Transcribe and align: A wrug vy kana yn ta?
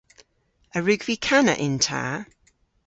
A 0.77 0.77
wrug 0.79 1.01
vy 1.07 1.15
kana 1.25 1.55
yn 1.65 1.75
ta? 1.85 2.03